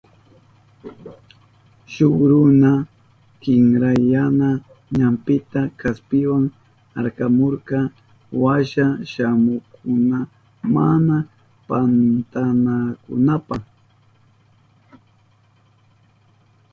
[1.93, 2.71] Shuk runa
[3.41, 4.49] kinkrayana
[4.97, 6.37] ñampita kaspiwa
[6.99, 7.79] arkamurka
[8.41, 10.17] washa shamuhukkuna
[10.75, 11.17] mana
[11.67, 13.57] pantanankunapa.